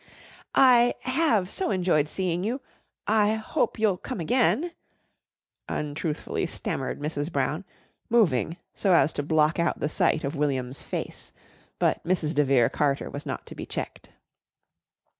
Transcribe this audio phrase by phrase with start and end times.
[0.55, 2.61] "I have so enjoyed seeing you.
[3.05, 4.73] I hope you'll come again,"
[5.69, 7.31] untruthfully stammered Mrs.
[7.31, 7.65] Brown,
[8.09, 11.33] moving so as to block out the sight of William's face,
[11.77, 14.09] but Mrs de Vere Carter was not to be checked.